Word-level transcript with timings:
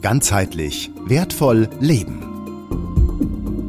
Ganzheitlich 0.00 0.90
wertvoll 1.06 1.68
leben. 1.80 2.22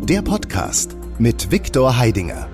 Der 0.07 0.21
Podcast 0.21 0.95
mit 1.17 1.51
Viktor 1.51 1.97
Heidinger. 1.97 2.47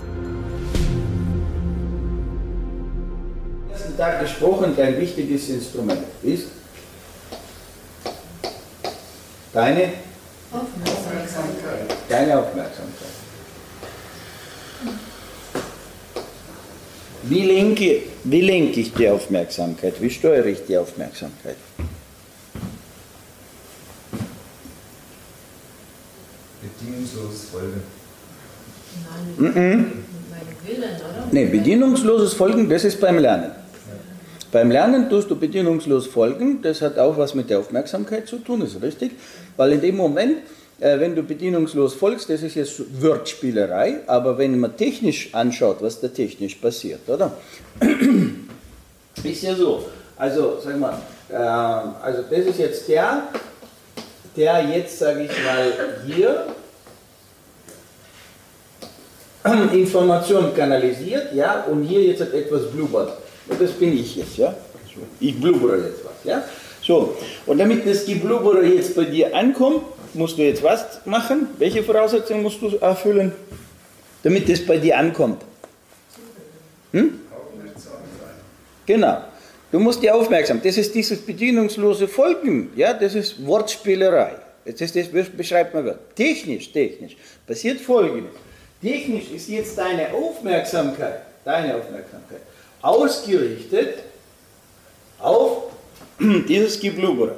ersten 3.96 3.98
Tag 3.98 4.22
gesprochen, 4.22 4.74
dein 4.76 5.00
wichtiges 5.00 5.50
Instrument 5.50 6.02
ist 6.24 6.48
deine 9.54 9.90
Aufmerksamkeit. 10.52 11.98
Deine 12.10 12.40
Aufmerksamkeit. 12.40 13.16
Wie 17.24 17.42
lenke, 17.42 18.04
wie 18.24 18.42
lenke 18.42 18.80
ich 18.80 18.94
die 18.94 19.10
Aufmerksamkeit? 19.10 20.02
Wie 20.02 20.10
steuere 20.10 20.46
ich 20.46 20.66
die 20.66 20.78
Aufmerksamkeit? 20.78 21.58
Folgen. 27.46 27.82
Nein, 29.38 29.46
mit 29.46 29.56
meinem 29.56 30.48
Willen, 30.66 30.96
oder? 30.96 31.28
Nee, 31.32 31.46
bedienungsloses 31.46 32.34
Folgen, 32.34 32.70
das 32.70 32.84
ist 32.84 33.00
beim 33.00 33.20
Lernen. 33.20 33.52
Beim 34.56 34.72
Lernen 34.72 35.10
tust 35.10 35.30
du 35.30 35.36
bedienungslos 35.36 36.08
folgen, 36.08 36.62
das 36.62 36.82
hat 36.82 36.98
auch 36.98 37.18
was 37.18 37.36
mit 37.36 37.50
der 37.50 37.60
Aufmerksamkeit 37.60 38.26
zu 38.26 38.38
tun, 38.38 38.62
ist 38.62 38.82
richtig, 38.82 39.12
weil 39.58 39.74
in 39.74 39.82
dem 39.82 39.98
Moment, 39.98 40.38
äh, 40.80 40.98
wenn 40.98 41.14
du 41.14 41.24
bedienungslos 41.24 41.94
folgst, 41.94 42.30
das 42.30 42.42
ist 42.42 42.56
jetzt 42.56 43.02
Wortspielerei, 43.02 44.00
aber 44.08 44.38
wenn 44.38 44.58
man 44.58 44.78
technisch 44.78 45.34
anschaut, 45.34 45.82
was 45.82 46.00
da 46.00 46.08
technisch 46.08 46.56
passiert, 46.56 47.02
oder? 47.10 47.34
Ist 49.24 49.44
ja 49.44 49.54
so, 49.56 49.88
also 50.16 50.58
sag 50.64 50.80
mal, 50.80 51.00
äh, 51.30 51.36
also 51.36 52.22
das 52.30 52.46
ist 52.46 52.60
jetzt 52.60 52.88
der, 52.88 53.24
der 54.38 54.64
jetzt, 54.70 55.00
sage 55.00 55.24
ich 55.24 55.32
mal, 55.44 55.74
hier 56.06 56.46
Information 59.74 60.54
kanalisiert, 60.56 61.34
ja, 61.34 61.64
und 61.64 61.84
hier 61.84 62.02
jetzt 62.02 62.22
hat 62.22 62.34
etwas 62.34 62.72
blubbert. 62.72 63.18
Und 63.48 63.62
das 63.62 63.72
bin 63.72 63.98
ich 63.98 64.16
jetzt, 64.16 64.38
ja. 64.38 64.56
Ich 65.20 65.40
blubbere 65.40 65.78
jetzt 65.78 66.04
was, 66.04 66.24
ja. 66.24 66.44
So, 66.82 67.16
und 67.46 67.58
damit 67.58 67.88
das 67.88 68.06
Geblubbere 68.06 68.64
jetzt 68.66 68.96
bei 68.96 69.06
dir 69.06 69.36
ankommt, 69.36 69.82
musst 70.14 70.38
du 70.38 70.44
jetzt 70.44 70.64
was 70.64 71.06
machen? 71.06 71.48
Welche 71.58 71.84
Voraussetzungen 71.84 72.44
musst 72.44 72.62
du 72.62 72.78
erfüllen, 72.78 73.32
damit 74.24 74.48
das 74.50 74.66
bei 74.66 74.78
dir 74.78 74.98
ankommt? 74.98 75.42
Hm? 76.92 77.20
Genau. 78.86 79.18
Du 79.72 79.80
musst 79.80 80.02
dir 80.02 80.16
aufmerksam. 80.16 80.62
Das 80.64 80.78
ist 80.78 80.94
dieses 80.94 81.20
bedienungslose 81.20 82.08
Folgen. 82.08 82.72
Ja, 82.76 82.94
das 82.94 83.16
ist 83.16 83.46
Wortspielerei. 83.46 84.36
Das, 84.64 84.80
ist, 84.80 85.14
das 85.14 85.30
beschreibt 85.30 85.74
man 85.74 85.86
Wort. 85.86 86.16
Technisch, 86.16 86.72
technisch 86.72 87.18
passiert 87.46 87.82
Folgendes. 87.82 88.32
Technisch 88.86 89.32
ist 89.32 89.50
jetzt 89.50 89.76
deine 89.80 90.14
Aufmerksamkeit, 90.14 91.22
deine 91.44 91.76
Aufmerksamkeit 91.76 92.42
ausgerichtet 92.84 93.96
auf 95.18 95.72
dieses 96.20 96.80
Geblubbere. 96.80 97.36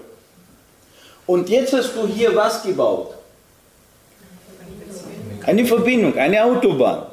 Und 1.25 1.47
jetzt 1.47 1.71
hast 1.71 1.95
du 1.95 2.05
hier 2.05 2.35
was 2.35 2.63
gebaut? 2.63 3.13
Eine 5.45 5.65
Verbindung, 5.65 6.17
eine 6.17 6.43
Autobahn. 6.43 7.05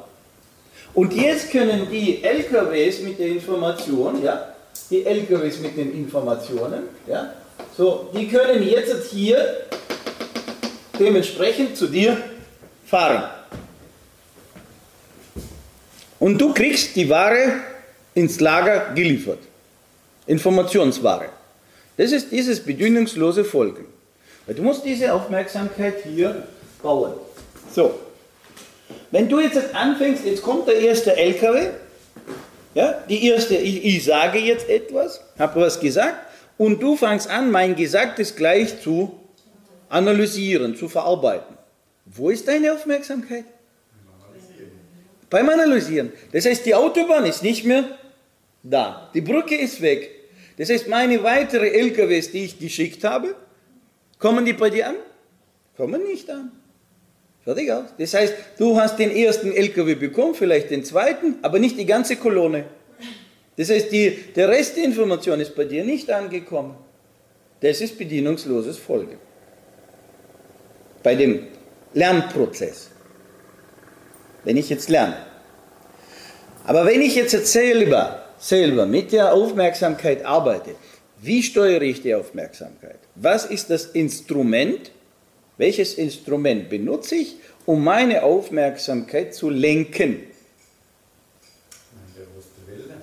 Und 0.93 1.13
jetzt 1.13 1.49
können 1.49 1.87
die 1.89 2.21
LKWs 2.21 2.99
mit 3.03 3.17
der 3.17 3.27
Information, 3.27 4.21
ja, 4.21 4.49
die 4.89 5.05
LKWs 5.05 5.59
mit 5.59 5.77
den 5.77 5.93
Informationen, 5.93 6.89
ja, 7.07 7.33
so, 7.77 8.09
die 8.13 8.27
können 8.27 8.67
jetzt 8.67 9.11
hier 9.11 9.61
dementsprechend 10.99 11.77
zu 11.77 11.87
dir 11.87 12.17
fahren. 12.85 13.34
Und 16.25 16.41
du 16.41 16.55
kriegst 16.55 16.95
die 16.95 17.07
Ware 17.07 17.53
ins 18.15 18.39
Lager 18.39 18.95
geliefert. 18.95 19.37
Informationsware. 20.25 21.29
Das 21.97 22.11
ist 22.11 22.31
dieses 22.31 22.59
bedienungslose 22.61 23.45
Folgen. 23.45 23.85
Du 24.47 24.63
musst 24.63 24.83
diese 24.83 25.13
Aufmerksamkeit 25.13 25.97
hier 26.03 26.47
bauen. 26.81 27.13
So. 27.71 27.99
Wenn 29.11 29.29
du 29.29 29.39
jetzt 29.39 29.75
anfängst, 29.75 30.25
jetzt 30.25 30.41
kommt 30.41 30.67
der 30.67 30.79
erste 30.79 31.15
LKW, 31.15 31.67
ja, 32.73 33.03
die 33.07 33.27
erste, 33.27 33.57
ich, 33.57 33.85
ich 33.85 34.03
sage 34.03 34.39
jetzt 34.39 34.67
etwas, 34.67 35.21
habe 35.37 35.61
was 35.61 35.79
gesagt, 35.79 36.17
und 36.57 36.81
du 36.81 36.95
fängst 36.95 37.29
an, 37.29 37.51
mein 37.51 37.75
Gesagtes 37.75 38.35
gleich 38.35 38.81
zu 38.81 39.11
analysieren, 39.89 40.75
zu 40.75 40.89
verarbeiten. 40.89 41.55
Wo 42.05 42.31
ist 42.31 42.47
deine 42.47 42.73
Aufmerksamkeit? 42.73 43.45
Beim 45.29 45.49
Analysieren. 45.49 46.11
Das 46.31 46.45
heißt, 46.45 46.65
die 46.65 46.75
Autobahn 46.75 47.25
ist 47.25 47.43
nicht 47.43 47.65
mehr 47.65 47.85
da. 48.63 49.09
Die 49.13 49.21
Brücke 49.21 49.55
ist 49.55 49.81
weg. 49.81 50.11
Das 50.57 50.69
heißt, 50.69 50.87
meine 50.87 51.23
weitere 51.23 51.69
LKWs, 51.69 52.31
die 52.31 52.45
ich 52.45 52.59
geschickt 52.59 53.03
habe, 53.03 53.35
kommen 54.19 54.45
die 54.45 54.53
bei 54.53 54.69
dir 54.69 54.89
an? 54.89 54.95
Kommen 55.75 56.03
nicht 56.03 56.29
an. 56.29 56.51
Fertig 57.43 57.71
aus. 57.71 57.85
Das 57.97 58.13
heißt, 58.13 58.33
du 58.57 58.79
hast 58.79 58.97
den 58.97 59.11
ersten 59.15 59.51
LKW 59.51 59.95
bekommen, 59.95 60.33
vielleicht 60.33 60.71
den 60.71 60.83
zweiten, 60.83 61.35
aber 61.41 61.59
nicht 61.59 61.77
die 61.77 61.85
ganze 61.85 62.15
Kolonne. 62.15 62.65
Das 63.57 63.69
heißt, 63.69 63.91
die, 63.91 64.17
der 64.35 64.49
Rest 64.49 64.77
der 64.77 64.85
Information 64.85 65.39
ist 65.39 65.55
bei 65.55 65.65
dir 65.65 65.83
nicht 65.83 66.09
angekommen. 66.11 66.75
Das 67.61 67.81
ist 67.81 67.97
bedienungsloses 67.97 68.77
Folgen. 68.77 69.17
Bei 71.03 71.15
dem 71.15 71.47
Lernprozess. 71.93 72.89
Wenn 74.45 74.57
ich 74.57 74.69
jetzt 74.69 74.89
lerne. 74.89 75.17
Aber 76.65 76.85
wenn 76.85 77.01
ich 77.01 77.15
jetzt 77.15 77.35
selber, 77.51 78.23
selber 78.39 78.85
mit 78.85 79.11
der 79.11 79.33
Aufmerksamkeit 79.33 80.23
arbeite, 80.25 80.75
wie 81.21 81.43
steuere 81.43 81.81
ich 81.81 82.01
die 82.01 82.13
Aufmerksamkeit? 82.15 82.99
Was 83.15 83.45
ist 83.45 83.69
das 83.69 83.85
Instrument? 83.87 84.91
Welches 85.57 85.93
Instrument 85.95 86.69
benutze 86.69 87.15
ich, 87.15 87.37
um 87.65 87.83
meine 87.83 88.23
Aufmerksamkeit 88.23 89.33
zu 89.33 89.49
lenken? 89.49 90.27
Der 92.15 92.23
bewusste 92.25 92.61
Wille. 92.67 92.95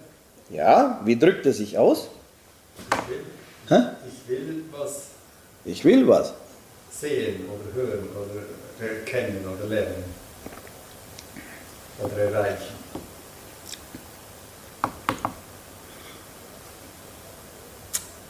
Ja, 0.50 1.00
wie 1.04 1.16
drückt 1.18 1.46
er 1.46 1.52
sich 1.52 1.78
aus? 1.78 2.08
Ich 2.90 3.08
will, 3.08 3.86
ich 4.06 4.28
will 4.46 4.64
was 4.70 5.06
Ich 5.64 5.84
will 5.84 6.06
was. 6.06 6.34
sehen 6.90 7.40
oder 7.46 7.74
hören 7.74 8.08
oder 8.10 8.88
erkennen 8.88 9.44
oder 9.46 9.66
lernen. 9.68 10.04
Oder 12.02 12.16
erreichen. 12.18 12.82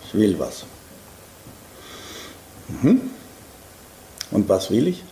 Ich 0.06 0.14
will 0.14 0.38
was. 0.38 0.64
Mhm. 2.68 3.00
Und 4.30 4.48
was 4.48 4.70
will 4.70 4.88
ich? 4.88 5.02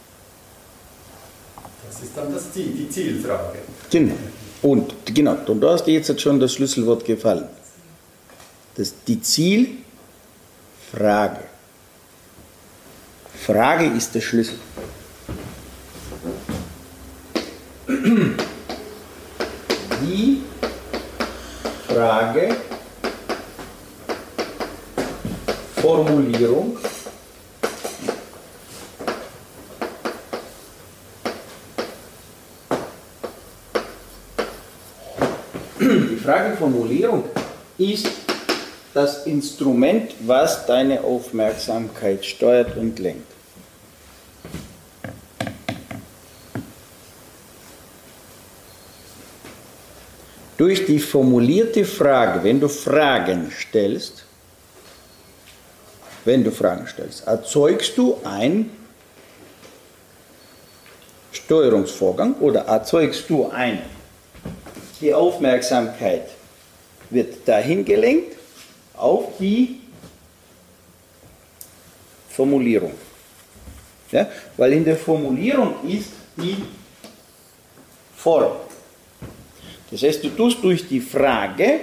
Das 1.87 2.03
ist 2.03 2.16
dann 2.16 2.32
das 2.32 2.53
Ziel, 2.53 2.72
die 2.72 2.88
Zielfrage. 2.88 3.59
Genau. 3.91 4.15
Und 4.62 4.94
genau, 5.06 5.37
und 5.47 5.60
da 5.60 5.72
hast 5.72 5.87
du 5.87 5.91
jetzt 5.91 6.20
schon 6.20 6.38
das 6.38 6.53
Schlüsselwort 6.53 7.04
gefallen. 7.04 7.49
Das 8.76 8.94
die 9.06 9.20
Zielfrage. 9.22 9.81
Frage 13.47 13.87
ist 13.87 14.15
der 14.15 14.20
Schlüssel. 14.20 14.59
Die 20.03 20.43
Frage, 21.93 22.55
Formulierung, 25.75 26.78
die 35.81 36.17
Frageformulierung 36.23 37.25
ist 37.76 38.06
das 38.94 39.26
Instrument, 39.26 40.12
was 40.20 40.67
deine 40.67 41.03
Aufmerksamkeit 41.03 42.25
steuert 42.25 42.76
und 42.76 43.00
lenkt. 43.00 43.39
Durch 50.61 50.85
die 50.85 50.99
formulierte 50.99 51.87
Frage, 51.87 52.45
wenn 52.45 52.61
du 52.61 52.69
Fragen 52.69 53.51
stellst, 53.51 54.25
wenn 56.27 56.45
du 56.45 56.51
Fragen 56.51 56.87
stellst, 56.87 57.27
erzeugst 57.27 57.97
du 57.97 58.19
ein 58.25 58.69
Steuerungsvorgang 61.33 62.35
oder 62.41 62.61
erzeugst 62.67 63.31
du 63.31 63.49
ein, 63.49 63.79
die 65.01 65.15
Aufmerksamkeit 65.15 66.29
wird 67.09 67.49
dahin 67.49 67.83
gelenkt 67.83 68.37
auf 68.93 69.39
die 69.39 69.81
Formulierung. 72.29 72.93
Ja? 74.12 74.29
Weil 74.59 74.75
in 74.75 74.85
der 74.85 74.99
Formulierung 74.99 75.77
ist 75.89 76.11
die 76.37 76.62
Form. 78.15 78.69
Das 79.90 80.02
heißt, 80.02 80.22
du 80.22 80.28
tust 80.31 80.62
durch 80.62 80.87
die 80.87 81.00
Frage 81.00 81.81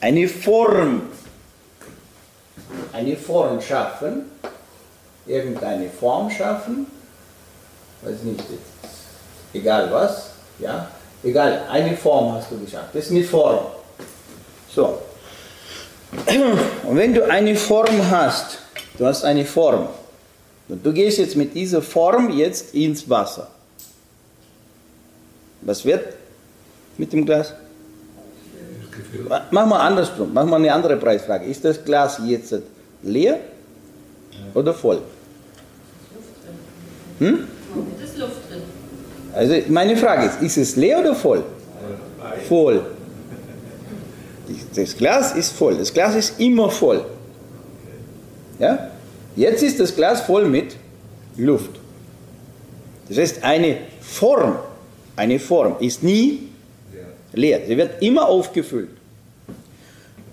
eine 0.00 0.28
Form, 0.28 1.02
eine 2.92 3.16
Form 3.16 3.60
schaffen, 3.60 4.30
irgendeine 5.26 5.88
Form 5.88 6.30
schaffen, 6.30 6.86
weiß 8.02 8.22
nicht, 8.22 8.44
egal 9.54 9.90
was, 9.90 10.30
ja, 10.58 10.90
egal, 11.24 11.66
eine 11.70 11.96
Form 11.96 12.34
hast 12.34 12.50
du 12.50 12.58
geschafft, 12.58 12.90
das 12.92 13.06
ist 13.06 13.10
eine 13.10 13.24
Form. 13.24 13.60
So. 14.74 14.98
Und 16.84 16.96
wenn 16.96 17.14
du 17.14 17.28
eine 17.28 17.56
Form 17.56 18.10
hast, 18.10 18.58
du 18.98 19.06
hast 19.06 19.24
eine 19.24 19.44
Form, 19.44 19.88
und 20.68 20.84
du 20.84 20.92
gehst 20.92 21.18
jetzt 21.18 21.36
mit 21.36 21.54
dieser 21.54 21.80
Form 21.80 22.30
jetzt 22.30 22.74
ins 22.74 23.08
Wasser. 23.08 23.48
Was 25.60 25.84
wird 25.84 26.14
mit 26.98 27.12
dem 27.12 27.24
Glas? 27.24 27.54
Machen 29.50 29.70
wir 29.70 29.80
andersrum, 29.80 30.32
machen 30.32 30.50
wir 30.50 30.56
eine 30.56 30.72
andere 30.72 30.96
Preisfrage. 30.96 31.46
Ist 31.46 31.64
das 31.64 31.84
Glas 31.84 32.20
jetzt 32.24 32.54
leer 33.02 33.38
oder 34.54 34.72
voll? 34.74 35.00
Hm? 37.18 37.46
Ist 38.02 38.18
Luft 38.18 38.50
drin. 38.50 38.62
Also 39.34 39.54
meine 39.68 39.96
Frage 39.96 40.26
ist, 40.26 40.42
ist 40.42 40.56
es 40.56 40.76
leer 40.76 41.00
oder 41.00 41.14
voll? 41.14 41.44
Voll. 42.48 42.80
Das 44.74 44.96
Glas 44.96 45.34
ist 45.34 45.52
voll. 45.52 45.76
Das 45.76 45.92
Glas 45.92 46.14
ist 46.14 46.40
immer 46.40 46.70
voll. 46.70 47.04
Ja? 48.58 48.90
Jetzt 49.34 49.62
ist 49.62 49.80
das 49.80 49.94
Glas 49.94 50.22
voll 50.22 50.46
mit 50.46 50.76
Luft. 51.36 51.70
Das 53.08 53.18
heißt, 53.18 53.44
eine 53.44 53.78
Form, 54.00 54.56
eine 55.16 55.38
Form 55.38 55.76
ist 55.80 56.02
nie 56.02 56.48
leer. 57.36 57.60
Sie 57.66 57.76
wird 57.76 58.02
immer 58.02 58.28
aufgefüllt. 58.28 58.90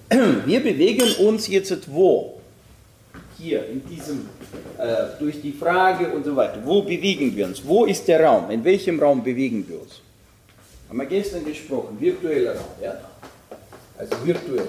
Wir 0.46 0.60
bewegen 0.60 1.16
uns 1.26 1.48
jetzt 1.48 1.92
wo? 1.92 2.40
Hier, 3.38 3.68
in 3.68 3.86
diesem, 3.88 4.30
äh, 4.78 5.20
durch 5.20 5.42
die 5.42 5.52
Frage 5.52 6.08
und 6.08 6.24
so 6.24 6.36
weiter. 6.36 6.62
Wo 6.64 6.82
bewegen 6.82 7.36
wir 7.36 7.48
uns? 7.48 7.62
Wo 7.66 7.84
ist 7.86 8.08
der 8.08 8.24
Raum? 8.24 8.50
In 8.52 8.64
welchem 8.64 9.00
Raum 9.00 9.22
bewegen 9.22 9.66
wir 9.68 9.82
uns? 9.82 10.00
Haben 10.88 11.00
wir 11.00 11.06
gestern 11.08 11.44
gesprochen, 11.44 11.98
virtueller 12.00 12.56
Raum, 12.56 12.66
ja? 12.82 12.94
Also 13.98 14.12
virtuell. 14.24 14.68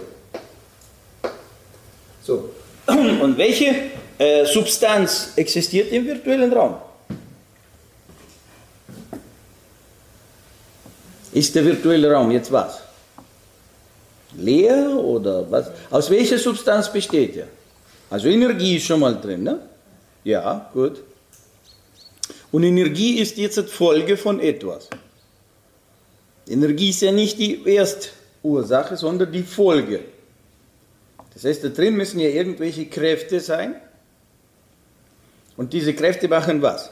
So. 2.22 2.50
Und 2.86 3.38
welche 3.38 3.74
äh, 4.18 4.44
Substanz 4.44 5.34
existiert 5.36 5.92
im 5.92 6.06
virtuellen 6.06 6.52
Raum? 6.52 6.76
Ist 11.34 11.54
der 11.54 11.64
virtuelle 11.64 12.12
Raum 12.12 12.30
jetzt 12.30 12.50
was? 12.50 12.80
Leer 14.36 14.96
oder 14.96 15.50
was? 15.50 15.70
Aus 15.90 16.08
welcher 16.08 16.38
Substanz 16.38 16.90
besteht 16.92 17.36
er? 17.36 17.48
Also 18.08 18.28
Energie 18.28 18.76
ist 18.76 18.86
schon 18.86 19.00
mal 19.00 19.20
drin, 19.20 19.42
ne? 19.42 19.58
Ja, 20.22 20.70
gut. 20.72 21.02
Und 22.52 22.62
Energie 22.62 23.18
ist 23.18 23.36
jetzt 23.36 23.58
Folge 23.70 24.16
von 24.16 24.38
etwas. 24.38 24.88
Energie 26.48 26.90
ist 26.90 27.02
ja 27.02 27.10
nicht 27.10 27.38
die 27.38 27.66
Erstursache, 27.66 28.96
sondern 28.96 29.32
die 29.32 29.42
Folge. 29.42 30.00
Das 31.32 31.44
heißt, 31.44 31.64
da 31.64 31.68
drin 31.68 31.96
müssen 31.96 32.20
ja 32.20 32.28
irgendwelche 32.28 32.86
Kräfte 32.86 33.40
sein. 33.40 33.74
Und 35.56 35.72
diese 35.72 35.94
Kräfte 35.94 36.28
machen 36.28 36.62
was? 36.62 36.90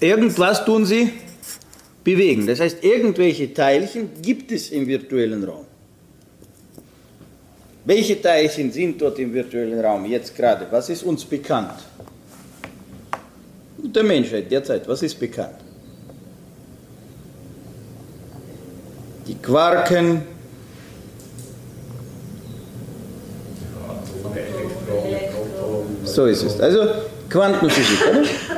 Irgendwas 0.00 0.64
tun 0.64 0.86
sie 0.86 1.12
bewegen. 2.02 2.46
Das 2.46 2.60
heißt, 2.60 2.82
irgendwelche 2.82 3.52
Teilchen 3.52 4.10
gibt 4.22 4.50
es 4.50 4.70
im 4.70 4.86
virtuellen 4.86 5.44
Raum. 5.44 5.66
Welche 7.84 8.20
Teilchen 8.20 8.72
sind 8.72 9.00
dort 9.00 9.18
im 9.18 9.32
virtuellen 9.32 9.80
Raum 9.80 10.04
jetzt 10.06 10.34
gerade? 10.34 10.66
Was 10.70 10.88
ist 10.88 11.02
uns 11.02 11.24
bekannt? 11.24 11.74
Der 13.78 14.04
Menschheit 14.04 14.50
derzeit, 14.50 14.86
was 14.86 15.02
ist 15.02 15.18
bekannt? 15.18 15.56
Die 19.26 19.34
Quarken, 19.36 20.22
so 26.04 26.26
ist 26.26 26.42
es. 26.42 26.60
Also 26.60 26.86
Quantenphysik, 27.28 27.98
oder? 28.10 28.49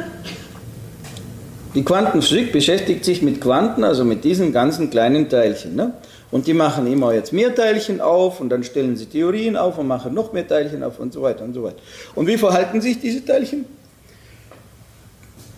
Die 1.75 1.85
Quantenphysik 1.85 2.53
beschäftigt 2.53 3.05
sich 3.05 3.23
mit 3.23 3.41
Quanten, 3.41 3.83
also 3.83 4.05
mit 4.05 4.25
diesen 4.25 4.53
ganzen 4.53 4.91
kleinen 4.91 5.31
Teilchen. 5.31 5.75
Ne? 5.75 5.95
Und 6.31 6.47
die 6.47 6.53
machen 6.53 6.87
immer 6.87 7.15
jetzt 7.15 7.33
mehr 7.33 7.55
Teilchen 7.55 8.01
auf 8.01 8.41
und 8.41 8.51
dann 8.51 8.63
stellen 8.63 8.97
sie 8.97 9.07
Theorien 9.07 9.57
auf 9.57 9.79
und 9.79 9.87
machen 9.87 10.13
noch 10.13 10.35
mehr 10.35 10.47
Teilchen 10.47 10.83
auf 10.83 10.99
und 10.99 11.15
so 11.15 11.23
weiter 11.23 11.45
und 11.45 11.55
so 11.55 11.63
weiter. 11.63 11.79
Und 12.15 12.27
wie 12.27 12.37
verhalten 12.37 12.81
sich 12.81 13.01
diese 13.01 13.25
Teilchen? 13.25 13.65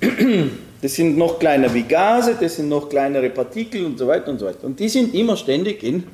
Das 0.83 0.97
sind 0.97 1.17
noch 1.17 1.39
kleiner 1.39 1.73
wie 1.73 1.85
Gase, 1.85 2.37
das 2.39 2.57
sind 2.57 2.69
noch 2.69 2.91
kleinere 2.91 3.31
Partikel 3.31 3.87
und 3.87 3.99
so 3.99 4.07
weiter 4.07 4.31
und 4.31 4.39
so 4.39 4.45
weiter. 4.45 4.65
Und 4.65 4.79
die 4.79 4.91
sind 4.91 5.15
immer 5.15 5.35
ständig 5.35 5.83
in 5.83 6.05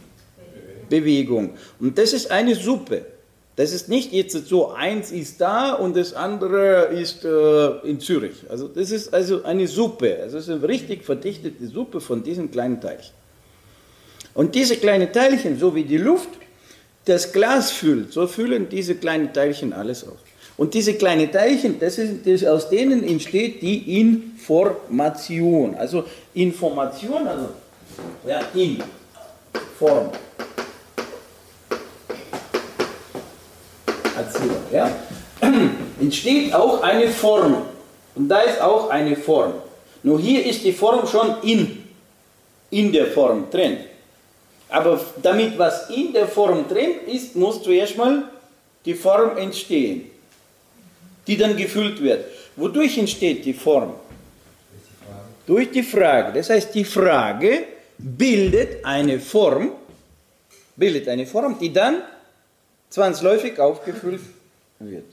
Bewegung. 0.88 1.50
Und 1.80 1.98
das 1.98 2.12
ist 2.12 2.30
eine 2.30 2.54
Suppe. 2.54 3.04
Das 3.56 3.72
ist 3.72 3.88
nicht 3.88 4.12
jetzt 4.12 4.46
so, 4.46 4.70
eins 4.70 5.10
ist 5.10 5.40
da 5.40 5.74
und 5.74 5.96
das 5.96 6.14
andere 6.14 6.86
ist 6.86 7.24
äh, 7.24 7.88
in 7.88 8.00
Zürich. 8.00 8.44
Also 8.48 8.68
das 8.68 8.90
ist 8.90 9.12
also 9.12 9.42
eine 9.42 9.66
Suppe. 9.66 10.18
Also 10.22 10.38
es 10.38 10.48
ist 10.48 10.54
eine 10.54 10.68
richtig 10.68 11.04
verdichtete 11.04 11.66
Suppe 11.66 12.00
von 12.00 12.22
diesen 12.22 12.50
kleinen 12.50 12.80
Teilchen. 12.80 13.12
Und 14.34 14.54
diese 14.54 14.76
kleinen 14.76 15.12
Teilchen, 15.12 15.58
so 15.58 15.74
wie 15.74 15.84
die 15.84 15.98
Luft 15.98 16.30
das 17.04 17.32
Glas 17.32 17.70
füllt, 17.70 18.12
so 18.12 18.26
füllen 18.26 18.68
diese 18.68 18.94
kleinen 18.94 19.32
Teilchen 19.32 19.72
alles 19.72 20.06
auf. 20.06 20.18
Und 20.56 20.74
diese 20.74 20.94
kleinen 20.94 21.32
Teilchen, 21.32 21.80
das 21.80 21.98
ist, 21.98 22.26
das, 22.26 22.44
aus 22.44 22.68
denen 22.68 23.02
entsteht 23.02 23.62
die 23.62 23.98
Information. 24.00 25.74
Also 25.74 26.04
Information, 26.34 27.26
also 27.26 27.48
ja, 28.26 28.40
in 28.54 28.82
Form. 29.78 30.10
Erziehung, 34.20 34.62
ja, 34.72 34.90
entsteht 36.00 36.54
auch 36.54 36.82
eine 36.82 37.08
Form. 37.08 37.62
Und 38.14 38.28
da 38.28 38.40
ist 38.40 38.60
auch 38.60 38.90
eine 38.90 39.16
Form. 39.16 39.54
Nur 40.02 40.20
hier 40.20 40.44
ist 40.44 40.64
die 40.64 40.72
Form 40.72 41.06
schon 41.06 41.36
in, 41.42 41.84
in 42.70 42.92
der 42.92 43.06
Form 43.06 43.50
drin. 43.50 43.78
Aber 44.68 45.00
damit 45.22 45.58
was 45.58 45.90
in 45.90 46.12
der 46.12 46.28
Form 46.28 46.68
drin 46.68 46.92
ist, 47.06 47.34
muss 47.36 47.62
zuerst 47.62 47.96
mal 47.96 48.24
die 48.84 48.94
Form 48.94 49.36
entstehen, 49.36 50.10
die 51.26 51.36
dann 51.36 51.56
gefüllt 51.56 52.00
wird. 52.02 52.24
Wodurch 52.56 52.98
entsteht 52.98 53.44
die 53.44 53.52
Form? 53.52 53.94
Durch 55.46 55.70
die 55.70 55.82
Frage. 55.82 56.32
Das 56.32 56.50
heißt, 56.50 56.74
die 56.74 56.84
Frage 56.84 57.64
bildet 57.98 58.84
eine 58.84 59.18
Form, 59.18 59.72
bildet 60.76 61.08
eine 61.08 61.26
Form, 61.26 61.58
die 61.58 61.72
dann 61.72 62.02
zwangsläufig 62.90 63.58
aufgefüllt 63.58 64.20
wird. 64.78 65.06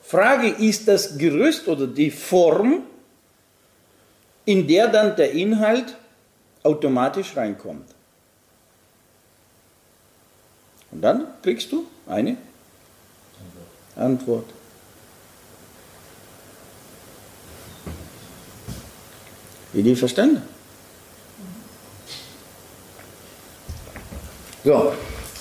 Frage 0.00 0.48
ist 0.48 0.88
das 0.88 1.18
Gerüst 1.18 1.68
oder 1.68 1.86
die 1.86 2.10
Form, 2.10 2.84
in 4.46 4.66
der 4.66 4.88
dann 4.88 5.14
der 5.16 5.32
Inhalt 5.32 5.96
automatisch 6.62 7.36
reinkommt. 7.36 7.94
Und 10.90 11.02
dann 11.02 11.26
kriegst 11.42 11.70
du 11.70 11.86
eine 12.06 12.38
Antwort. 13.94 14.46
Idee 19.74 19.94
verstanden? 19.94 20.42
So, 24.64 24.94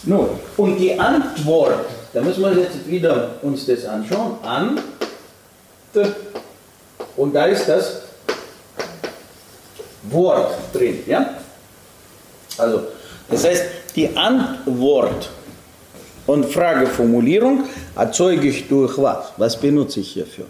nun, 0.03 0.29
und 0.57 0.77
die 0.77 0.97
Antwort, 0.99 1.85
da 2.13 2.21
müssen 2.21 2.41
wir 2.41 2.53
jetzt 2.53 2.87
wieder 2.87 3.31
uns 3.41 3.65
das 3.65 3.85
anschauen. 3.85 4.37
An 4.43 4.79
und 7.15 7.33
da 7.33 7.45
ist 7.45 7.67
das 7.67 8.01
Wort 10.03 10.53
drin. 10.73 11.03
Ja? 11.07 11.35
Also, 12.57 12.83
das 13.29 13.43
heißt, 13.43 13.63
die 13.95 14.15
Antwort 14.15 15.29
und 16.27 16.45
Frageformulierung 16.45 17.63
erzeuge 17.95 18.49
ich 18.49 18.67
durch 18.67 18.97
was? 18.97 19.33
Was 19.37 19.59
benutze 19.59 19.99
ich 19.99 20.11
hierfür? 20.11 20.45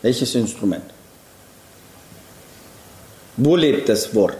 Welches 0.00 0.34
Instrument? 0.34 0.84
Wo 3.36 3.56
lebt 3.56 3.88
das 3.88 4.14
Wort? 4.14 4.36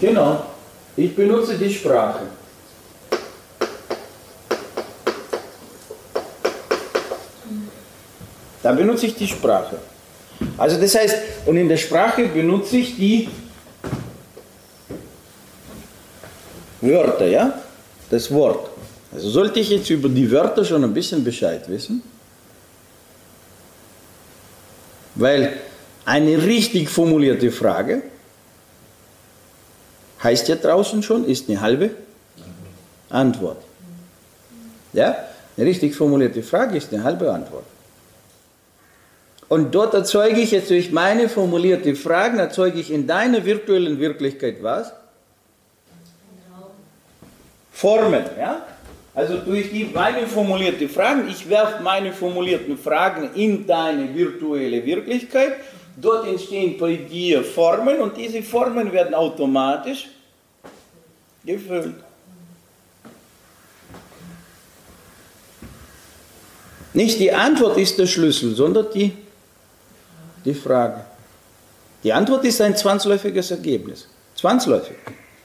Genau. 0.00 0.44
Ich 0.96 1.14
benutze 1.14 1.56
die 1.56 1.72
Sprache. 1.72 2.26
Da 8.62 8.72
benutze 8.72 9.06
ich 9.06 9.14
die 9.14 9.26
Sprache. 9.26 9.78
Also 10.56 10.80
das 10.80 10.94
heißt, 10.94 11.16
und 11.46 11.56
in 11.56 11.68
der 11.68 11.76
Sprache 11.76 12.26
benutze 12.26 12.78
ich 12.78 12.96
die 12.96 13.28
Wörter, 16.80 17.26
ja? 17.26 17.60
Das 18.10 18.30
Wort. 18.32 18.70
Also 19.12 19.30
sollte 19.30 19.60
ich 19.60 19.70
jetzt 19.70 19.90
über 19.90 20.08
die 20.08 20.30
Wörter 20.30 20.64
schon 20.64 20.84
ein 20.84 20.94
bisschen 20.94 21.24
Bescheid 21.24 21.68
wissen? 21.68 22.02
Weil 25.14 25.54
eine 26.04 26.42
richtig 26.42 26.88
formulierte 26.88 27.50
Frage 27.50 28.02
heißt 30.22 30.48
ja 30.48 30.56
draußen 30.56 31.02
schon, 31.02 31.24
ist 31.24 31.48
eine 31.48 31.60
halbe 31.60 31.90
Antwort. 33.10 33.58
Ja? 34.92 35.16
Eine 35.56 35.66
richtig 35.66 35.94
formulierte 35.94 36.42
Frage 36.42 36.76
ist 36.76 36.92
eine 36.92 37.04
halbe 37.04 37.32
Antwort. 37.32 37.64
Und 39.48 39.74
dort 39.74 39.94
erzeuge 39.94 40.40
ich 40.40 40.50
jetzt 40.50 40.70
durch 40.70 40.92
meine 40.92 41.28
formulierte 41.28 41.94
Fragen, 41.94 42.38
erzeuge 42.38 42.78
ich 42.78 42.92
in 42.92 43.06
deiner 43.06 43.44
virtuellen 43.44 43.98
Wirklichkeit 43.98 44.62
was? 44.62 44.92
Formen, 47.72 48.24
ja? 48.38 48.66
Also 49.14 49.38
durch 49.38 49.70
die 49.70 49.90
meine 49.92 50.26
formulierte 50.26 50.88
Fragen, 50.88 51.28
ich 51.28 51.48
werfe 51.48 51.82
meine 51.82 52.12
formulierten 52.12 52.76
Fragen 52.78 53.30
in 53.34 53.66
deine 53.66 54.14
virtuelle 54.14 54.84
Wirklichkeit, 54.84 55.54
dort 56.00 56.26
entstehen 56.26 56.78
dir 57.10 57.44
Formen 57.44 58.00
und 58.00 58.16
diese 58.16 58.42
Formen 58.42 58.92
werden 58.92 59.14
automatisch 59.14 60.08
gefüllt. 61.44 61.94
Nicht 66.94 67.18
die 67.20 67.32
Antwort 67.32 67.76
ist 67.78 67.98
der 67.98 68.06
Schlüssel, 68.06 68.54
sondern 68.54 68.86
die 68.94 69.12
die 70.44 70.54
Frage. 70.54 71.04
Die 72.02 72.12
Antwort 72.12 72.44
ist 72.44 72.60
ein 72.60 72.76
zwangsläufiges 72.76 73.50
Ergebnis. 73.50 74.08
Zwangsläufig. 74.34 74.96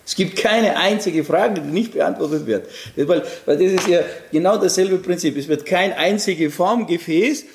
Es 0.06 0.16
gibt 0.16 0.38
keine 0.38 0.78
einzige 0.78 1.24
Frage, 1.24 1.62
die 1.62 1.72
nicht 1.72 1.94
beantwortet 1.94 2.46
wird. 2.46 2.68
Weil, 2.96 3.24
weil 3.46 3.58
das 3.58 3.84
ist 3.84 3.88
ja 3.88 4.02
genau 4.32 4.58
dasselbe 4.58 4.98
Prinzip. 4.98 5.38
Es 5.38 5.48
wird 5.48 5.66
kein 5.66 5.94
einziges 5.94 6.54
Formgefäß 6.54 7.46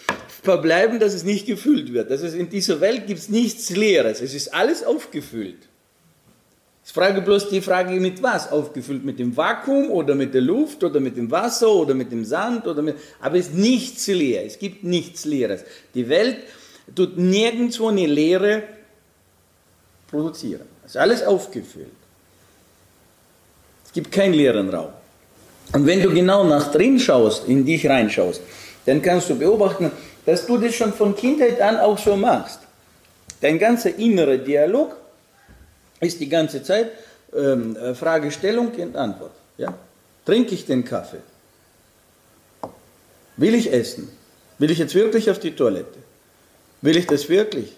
verbleiben, 0.49 0.99
dass 0.99 1.13
es 1.13 1.25
nicht 1.25 1.47
gefüllt 1.47 1.93
wird. 1.93 2.11
Das 2.11 2.23
ist, 2.23 2.35
in 2.35 2.49
dieser 2.49 2.81
Welt 2.81 3.07
gibt 3.07 3.21
es 3.21 3.29
nichts 3.29 3.69
Leeres. 3.71 4.23
Es 4.23 4.33
ist 4.33 4.55
alles 4.55 4.83
aufgefüllt. 4.83 5.69
Ich 6.87 6.93
frage 6.95 7.21
bloß 7.21 7.51
die 7.51 7.61
Frage, 7.61 8.01
mit 8.01 8.23
was 8.23 8.51
aufgefüllt? 8.51 9.05
Mit 9.05 9.19
dem 9.19 9.37
Vakuum 9.37 9.91
oder 9.91 10.15
mit 10.15 10.33
der 10.33 10.41
Luft 10.41 10.83
oder 10.83 11.01
mit 11.01 11.19
dem 11.19 11.31
Wasser 11.31 11.71
oder 11.71 11.93
mit 11.93 12.11
dem 12.11 12.25
Sand 12.25 12.67
oder 12.67 12.81
mit, 12.81 12.97
aber 13.21 13.37
es 13.37 13.49
ist 13.49 13.55
nichts 13.57 14.07
leer. 14.07 14.47
Es 14.47 14.59
gibt 14.59 14.85
nichts 14.85 15.27
Leeres. 15.27 15.65
Die 15.95 16.09
Welt 16.09 16.39
tut 16.95 17.19
nirgendwo 17.19 17.89
eine 17.89 18.07
Leere 18.07 18.63
produzieren. 20.11 20.67
Es 20.83 20.93
ist 20.93 20.97
alles 20.97 21.23
aufgefüllt. 21.23 21.89
Es 23.85 23.93
gibt 23.93 24.11
keinen 24.11 24.33
leeren 24.33 24.71
Raum. 24.71 24.93
Und 25.75 25.87
wenn 25.87 26.03
du 26.03 26.09
genau 26.09 26.45
nach 26.45 26.73
drin 26.73 26.99
schaust, 26.99 27.47
in 27.47 27.67
dich 27.67 27.87
reinschaust, 27.87 28.41
dann 28.87 29.03
kannst 29.03 29.29
du 29.29 29.39
beobachten, 29.39 29.91
dass 30.29 30.45
du 30.45 30.59
das 30.59 30.75
schon 30.75 30.93
von 30.93 31.17
Kindheit 31.17 31.59
an 31.59 31.79
auch 31.79 31.97
so 31.97 32.15
machst. 32.15 32.61
Dein 33.41 33.59
ganzer 33.59 33.97
innerer 33.97 34.37
Dialog 34.37 34.95
ist 36.01 36.21
die 36.21 36.29
ganze 36.29 36.63
Zeit 36.63 36.91
ähm, 37.35 37.75
äh, 37.77 37.95
Fragestellung 37.95 38.71
und 38.73 38.95
Antwort. 38.95 39.31
Ja? 39.57 39.73
Trinke 40.27 40.55
ich 40.55 40.67
den 40.67 40.85
Kaffee? 40.85 41.23
Will 43.39 43.55
ich 43.55 43.73
essen? 43.73 44.11
Will 44.59 44.71
ich 44.71 44.77
jetzt 44.77 44.95
wirklich 44.95 45.31
auf 45.31 45.39
die 45.39 45.53
Toilette? 45.53 45.99
Will 46.83 46.99
ich 46.99 47.07
das 47.07 47.31
wirklich? 47.31 47.73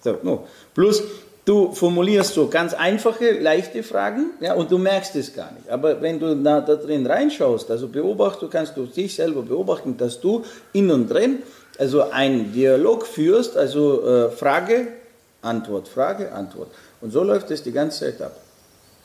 So, 0.00 0.16
no. 0.22 0.46
Plus, 0.74 1.02
du 1.44 1.72
formulierst 1.72 2.34
so 2.34 2.46
ganz 2.46 2.72
einfache, 2.72 3.32
leichte 3.32 3.82
Fragen 3.82 4.30
ja, 4.40 4.54
und 4.54 4.70
du 4.70 4.78
merkst 4.78 5.16
es 5.16 5.34
gar 5.34 5.50
nicht. 5.50 5.68
Aber 5.68 6.00
wenn 6.00 6.20
du 6.20 6.36
da, 6.36 6.60
drin 6.60 7.04
reinschaust, 7.04 7.68
also 7.68 7.88
beobachtest, 7.88 8.52
kannst 8.52 8.76
du 8.76 8.86
dich 8.86 9.16
selber 9.16 9.42
beobachten, 9.42 9.96
dass 9.96 10.20
du 10.20 10.44
innen 10.72 11.08
drin 11.08 11.42
also 11.78 12.10
einen 12.10 12.52
Dialog 12.52 13.06
führst, 13.06 13.56
also 13.56 14.06
äh, 14.06 14.30
Frage, 14.30 14.88
Antwort, 15.42 15.88
Frage, 15.88 16.32
Antwort. 16.32 16.68
Und 17.00 17.12
so 17.12 17.22
läuft 17.22 17.50
es 17.50 17.62
die 17.62 17.72
ganze 17.72 18.00
Zeit 18.00 18.22
ab. 18.22 18.36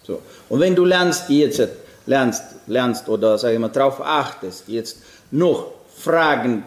So. 0.03 0.21
Und 0.49 0.59
wenn 0.59 0.75
du 0.75 0.85
lernst, 0.85 1.29
jetzt 1.29 1.61
lernst, 2.05 2.43
lernst 2.67 3.07
oder 3.07 3.37
sag 3.37 3.53
ich 3.53 3.59
mal, 3.59 3.69
darauf 3.69 4.01
achtest, 4.01 4.67
jetzt 4.67 4.97
noch 5.31 5.71
Fragen 5.95 6.63